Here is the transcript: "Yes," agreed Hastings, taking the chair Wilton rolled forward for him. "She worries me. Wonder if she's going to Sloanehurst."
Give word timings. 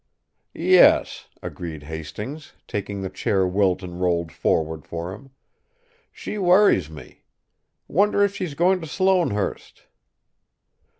"Yes," 0.55 1.27
agreed 1.43 1.83
Hastings, 1.83 2.53
taking 2.67 3.01
the 3.03 3.09
chair 3.11 3.45
Wilton 3.45 3.99
rolled 3.99 4.31
forward 4.31 4.83
for 4.83 5.13
him. 5.13 5.29
"She 6.11 6.39
worries 6.39 6.89
me. 6.89 7.21
Wonder 7.87 8.23
if 8.23 8.35
she's 8.35 8.55
going 8.55 8.81
to 8.81 8.87
Sloanehurst." 8.87 9.83